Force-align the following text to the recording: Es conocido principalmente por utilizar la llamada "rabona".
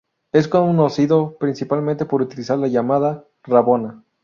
Es 0.31 0.47
conocido 0.47 1.37
principalmente 1.37 2.05
por 2.07 2.23
utilizar 2.23 2.57
la 2.57 2.67
llamada 2.67 3.23
"rabona". 3.43 4.03